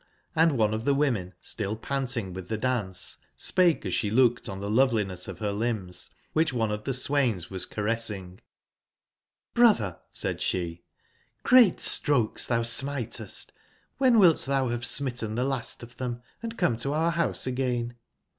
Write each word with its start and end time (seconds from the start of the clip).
Hnd 0.35 0.53
one 0.53 0.73
of 0.73 0.83
tbe 0.83 0.97
women, 0.97 1.35
still 1.41 1.75
panting 1.75 2.33
witb 2.33 2.47
tbe 2.47 2.59
dance, 2.61 3.17
spake 3.37 3.85
as 3.85 3.93
sbe 3.93 4.11
looked 4.11 4.49
on 4.49 4.59
tbe 4.59 4.73
loveliness 4.73 5.27
of 5.27 5.37
ber 5.37 5.51
limbs, 5.51 6.09
wbicb 6.35 6.53
one 6.53 6.71
of 6.71 6.85
tbe 6.85 6.95
swains 6.97 7.51
was 7.51 7.67
caressing: 7.67 8.39
''Brotber," 9.55 9.99
said 10.09 10.39
sbe, 10.39 10.81
*' 11.11 11.43
great 11.43 11.79
strokes 11.79 12.47
tbou 12.47 12.65
smitest; 12.65 13.51
wben 13.99 14.17
wilt 14.17 14.37
tbou 14.37 14.69
bave 14.71 14.83
smitten 14.83 15.35
tbe 15.35 15.47
last 15.47 15.83
of 15.83 15.95
tbem, 15.97 16.23
and 16.41 16.57
come 16.57 16.77
to 16.77 16.93
our 16.93 17.11
bouse 17.11 17.45
again 17.45 17.93